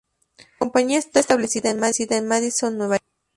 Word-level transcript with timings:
La 0.39 0.45
compañía 0.57 0.97
está 0.97 1.19
establecida 1.19 1.69
en 1.69 1.77
Madison, 1.79 2.75
Nueva 2.75 2.93
Jersey. 2.95 3.07